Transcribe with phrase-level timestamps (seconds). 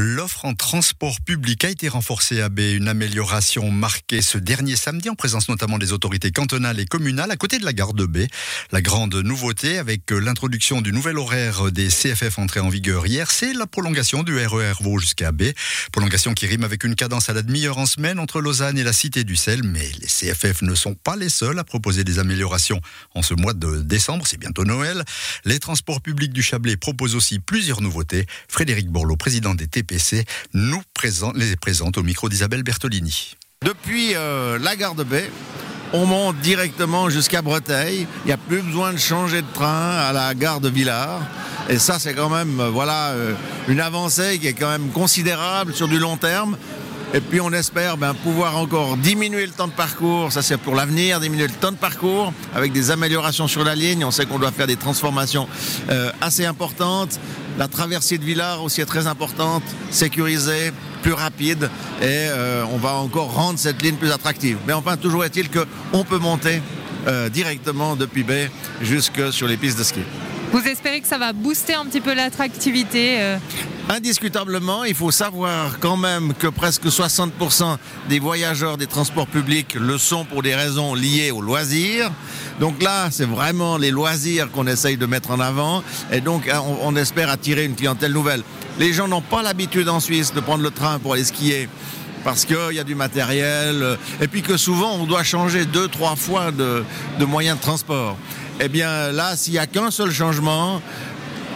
[0.00, 2.60] L'offre en transport public a été renforcée à B.
[2.60, 7.36] Une amélioration marquée ce dernier samedi en présence notamment des autorités cantonales et communales à
[7.36, 8.18] côté de la gare de B.
[8.70, 13.52] La grande nouveauté avec l'introduction du nouvel horaire des CFF entré en vigueur hier, c'est
[13.52, 15.46] la prolongation du RER Vaud jusqu'à B.
[15.90, 18.92] Prolongation qui rime avec une cadence à la demi-heure en semaine entre Lausanne et la
[18.92, 19.64] Cité du Sel.
[19.64, 22.80] Mais les CFF ne sont pas les seuls à proposer des améliorations
[23.16, 24.28] en ce mois de décembre.
[24.28, 25.02] C'est bientôt Noël.
[25.44, 28.26] Les transports publics du Chablais proposent aussi plusieurs nouveautés.
[28.46, 29.87] Frédéric Borloo, président des TP
[30.54, 30.82] Nous
[31.34, 33.36] les présente au micro d'Isabelle Bertolini.
[33.64, 35.30] Depuis euh, la gare de Baie,
[35.92, 38.06] on monte directement jusqu'à Breteuil.
[38.24, 41.22] Il n'y a plus besoin de changer de train à la gare de Villars.
[41.68, 43.34] Et ça, c'est quand même euh, voilà, euh,
[43.68, 46.56] une avancée qui est quand même considérable sur du long terme.
[47.14, 50.74] Et puis on espère ben, pouvoir encore diminuer le temps de parcours, ça c'est pour
[50.74, 54.04] l'avenir, diminuer le temps de parcours avec des améliorations sur la ligne.
[54.04, 55.48] On sait qu'on doit faire des transformations
[55.88, 57.18] euh, assez importantes.
[57.58, 60.70] La traversée de Villars aussi est très importante, sécurisée,
[61.02, 61.70] plus rapide
[62.02, 64.58] et euh, on va encore rendre cette ligne plus attractive.
[64.66, 66.60] Mais enfin, toujours est-il qu'on peut monter
[67.06, 68.50] euh, directement depuis Bay
[68.82, 70.00] jusque sur les pistes de ski.
[70.50, 73.38] Vous espérez que ça va booster un petit peu l'attractivité euh
[73.90, 77.78] Indiscutablement, il faut savoir quand même que presque 60%
[78.10, 82.10] des voyageurs des transports publics le sont pour des raisons liées aux loisirs.
[82.60, 85.82] Donc là, c'est vraiment les loisirs qu'on essaye de mettre en avant
[86.12, 88.42] et donc on, on espère attirer une clientèle nouvelle.
[88.78, 91.68] Les gens n'ont pas l'habitude en Suisse de prendre le train pour aller skier
[92.24, 95.88] parce qu'il y a du matériel, euh, et puis que souvent on doit changer deux,
[95.88, 96.84] trois fois de,
[97.18, 98.16] de moyens de transport.
[98.60, 100.80] Eh bien là, s'il n'y a qu'un seul changement,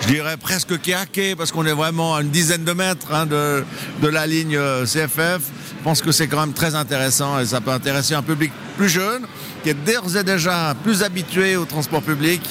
[0.00, 3.64] je dirais presque kéaké, parce qu'on est vraiment à une dizaine de mètres hein, de,
[4.02, 5.40] de la ligne euh, CFF,
[5.78, 8.88] je pense que c'est quand même très intéressant et ça peut intéresser un public plus
[8.88, 9.22] jeune,
[9.62, 12.42] qui est d'ores et déjà plus habitué au transport public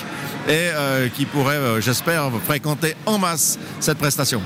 [0.48, 4.42] et euh, qui pourrait, euh, j'espère, fréquenter en masse cette prestation.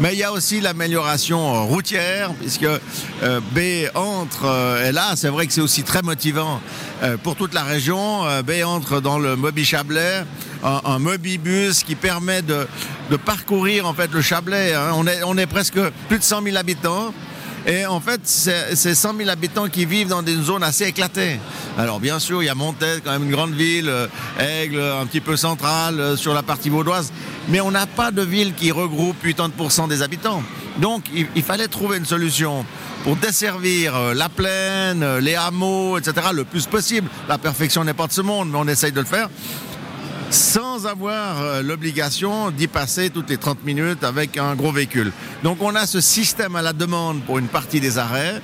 [0.00, 5.28] Mais il y a aussi l'amélioration routière, puisque euh, B entre, euh, et là, c'est
[5.28, 6.60] vrai que c'est aussi très motivant
[7.04, 8.26] euh, pour toute la région.
[8.26, 10.24] Euh, B entre dans le Mobi Chablais,
[10.64, 12.66] un, un Mobibus qui permet de,
[13.10, 14.74] de, parcourir en fait le Chablais.
[14.74, 14.90] Hein.
[14.96, 15.78] On, est, on est presque
[16.08, 17.14] plus de 100 000 habitants.
[17.66, 21.38] Et en fait, c'est 100 000 habitants qui vivent dans des zones assez éclatées.
[21.78, 24.06] Alors bien sûr, il y a Montaigne, quand même une grande ville, euh,
[24.38, 27.12] Aigle, un petit peu centrale euh, sur la partie vaudoise,
[27.48, 30.42] mais on n'a pas de ville qui regroupe 80% des habitants.
[30.78, 32.66] Donc il, il, fallait trouver une solution
[33.02, 36.28] pour desservir euh, la plaine, les hameaux, etc.
[36.32, 37.08] le plus possible.
[37.28, 39.28] La perfection n'est pas de ce monde, mais on essaye de le faire
[40.30, 45.12] sans avoir euh, l'obligation d'y passer toutes les 30 minutes avec un gros véhicule.
[45.42, 48.40] Donc on a ce système à la demande pour une partie des arrêts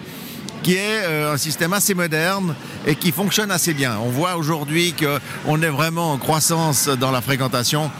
[0.63, 2.55] qui est euh, un système assez moderne
[2.87, 3.99] et qui fonctionne assez bien.
[3.99, 7.91] On voit aujourd'hui qu'on est vraiment en croissance dans la fréquentation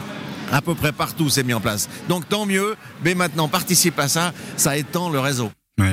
[0.51, 1.89] à peu près partout c'est mis en place.
[2.09, 5.49] Donc tant mieux, mais maintenant participe à ça, ça étend le réseau.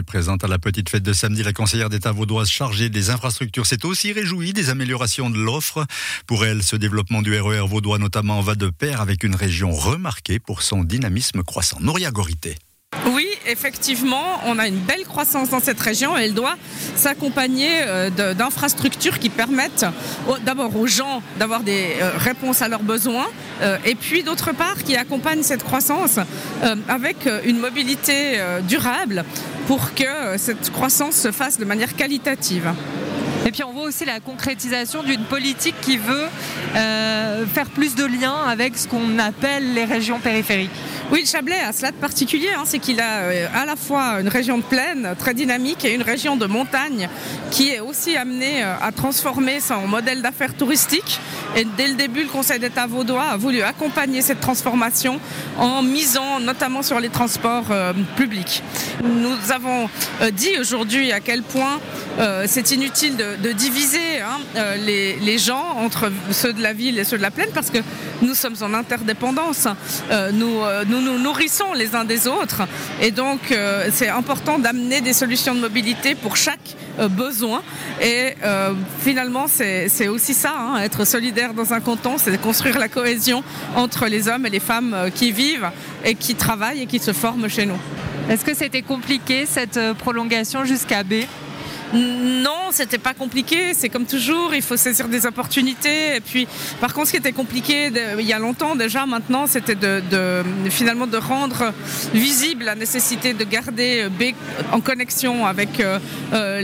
[0.06, 3.84] Présente à la petite fête de samedi, la conseillère d'État vaudoise chargée des infrastructures s'est
[3.84, 5.86] aussi réjouie des améliorations de l'offre.
[6.26, 9.70] Pour elle, ce développement du RER e vaudois notamment va de pair avec une région
[9.70, 11.78] remarquée pour son dynamisme croissant.
[11.80, 12.56] Nouria Gorité.
[13.50, 16.56] Effectivement, on a une belle croissance dans cette région et elle doit
[16.96, 19.86] s'accompagner euh, d'infrastructures qui permettent
[20.44, 23.26] d'abord aux gens d'avoir des euh, réponses à leurs besoins
[23.62, 26.18] euh, et puis d'autre part qui accompagnent cette croissance
[26.88, 28.38] avec une mobilité
[28.68, 29.24] durable
[29.66, 32.70] pour que cette croissance se fasse de manière qualitative.
[33.46, 36.26] Et puis on voit aussi la concrétisation d'une politique qui veut
[36.76, 40.70] euh, faire plus de liens avec ce qu'on appelle les régions périphériques.
[41.10, 44.20] Oui, le Chablais a cela de particulier, hein, c'est qu'il a euh, à la fois
[44.20, 47.08] une région de plaine très dynamique et une région de montagne
[47.50, 51.18] qui est aussi amenée euh, à transformer son modèle d'affaires touristique.
[51.56, 55.18] Et dès le début, le Conseil d'État vaudois a voulu accompagner cette transformation
[55.56, 57.72] en misant notamment sur les transports
[58.16, 58.62] publics.
[59.02, 59.88] Nous avons
[60.32, 61.80] dit aujourd'hui à quel point
[62.46, 67.04] c'est inutile de, de diviser hein, euh, les, gens entre ceux de la ville et
[67.04, 67.78] ceux de la plaine parce que
[68.22, 69.68] nous sommes en interdépendance.
[70.10, 72.62] Euh, nous, euh, nous nous nourrissons les uns des autres.
[73.00, 73.40] Et donc
[73.92, 76.76] c'est important d'amener des solutions de mobilité pour chaque
[77.10, 77.62] besoin.
[78.02, 78.34] Et
[79.00, 83.42] finalement c'est aussi ça hein, être solidaire dans un canton c'est construire la cohésion
[83.76, 85.70] entre les hommes et les femmes qui vivent
[86.04, 87.78] et qui travaillent et qui se forment chez nous.
[88.28, 91.24] Est-ce que c'était compliqué cette prolongation jusqu'à B?
[91.94, 93.74] Non, c'était pas compliqué.
[93.74, 96.16] C'est comme toujours, il faut saisir des opportunités.
[96.16, 96.46] Et puis,
[96.80, 100.02] par contre, ce qui était compliqué il y a longtemps déjà, maintenant, c'était de,
[100.70, 101.72] finalement de rendre
[102.12, 104.34] visible la nécessité de garder B
[104.72, 105.98] en connexion avec euh,
[106.32, 106.58] euh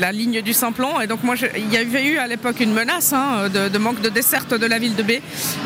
[0.00, 1.00] la ligne du Simplon.
[1.00, 4.08] Et donc, moi, il y avait eu à l'époque une menace hein, de, manque de
[4.08, 5.12] desserte de la ville de B.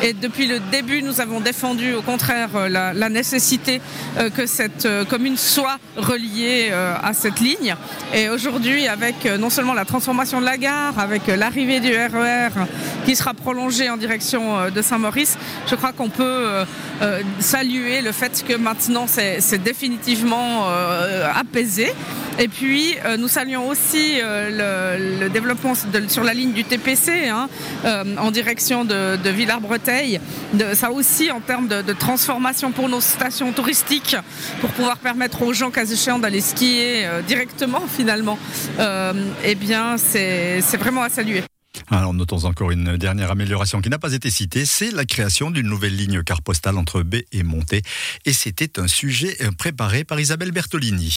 [0.02, 3.80] Et depuis le début, nous avons défendu au contraire la, la nécessité
[4.18, 7.74] euh, que cette euh, commune soit reliée euh, à cette ligne.
[8.14, 11.90] Et aujourd'hui, avec euh, non seulement la transformation de la gare, avec euh, l'arrivée du
[11.94, 12.48] RER
[13.04, 15.36] qui sera prolongé en direction euh, de Saint-Maurice,
[15.66, 16.64] je crois qu'on peut
[17.38, 20.66] saluer le fait que maintenant c'est définitivement
[21.34, 21.92] apaisé.
[22.38, 26.64] Et puis euh, nous saluons aussi euh, le, le développement de, sur la ligne du
[26.64, 27.48] TPC hein,
[27.84, 30.20] euh, en direction de, de Villars-Breteuil.
[30.74, 34.16] Ça aussi en termes de, de transformation pour nos stations touristiques,
[34.60, 38.38] pour pouvoir permettre aux gens cas échéant d'aller skier euh, directement finalement,
[38.78, 39.12] euh,
[39.44, 41.42] eh bien c'est vraiment à saluer.
[41.90, 45.66] Alors notons encore une dernière amélioration qui n'a pas été citée, c'est la création d'une
[45.66, 47.82] nouvelle ligne car postale entre B et Monté.
[48.24, 51.10] Et c'était un sujet préparé par Isabelle Bertolini.